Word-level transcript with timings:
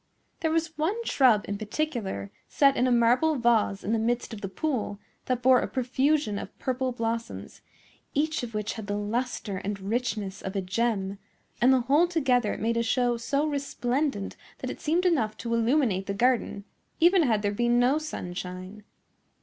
There 0.39 0.49
was 0.49 0.75
one 0.79 0.95
shrub 1.05 1.45
in 1.47 1.59
particular, 1.59 2.31
set 2.47 2.75
in 2.75 2.87
a 2.87 2.91
marble 2.91 3.35
vase 3.35 3.83
in 3.83 3.93
the 3.93 3.99
midst 3.99 4.33
of 4.33 4.41
the 4.41 4.49
pool, 4.49 4.97
that 5.25 5.43
bore 5.43 5.59
a 5.59 5.67
profusion 5.67 6.39
of 6.39 6.57
purple 6.57 6.91
blossoms, 6.91 7.61
each 8.15 8.41
of 8.41 8.55
which 8.55 8.73
had 8.73 8.87
the 8.87 8.97
lustre 8.97 9.57
and 9.57 9.79
richness 9.79 10.41
of 10.41 10.55
a 10.55 10.61
gem; 10.61 11.19
and 11.61 11.71
the 11.71 11.81
whole 11.81 12.07
together 12.07 12.57
made 12.57 12.77
a 12.77 12.81
show 12.81 13.15
so 13.15 13.45
resplendent 13.45 14.35
that 14.57 14.71
it 14.71 14.81
seemed 14.81 15.05
enough 15.05 15.37
to 15.37 15.53
illuminate 15.53 16.07
the 16.07 16.15
garden, 16.15 16.63
even 16.99 17.21
had 17.21 17.43
there 17.43 17.51
been 17.51 17.77
no 17.79 17.99
sunshine. 17.99 18.83